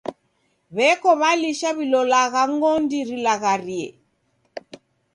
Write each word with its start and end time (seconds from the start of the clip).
W'eko 0.75 1.09
w'alisha 1.19 1.69
w'ilolagha 1.77 2.41
ng'ondi 2.53 2.99
rilagharie. 3.09 3.85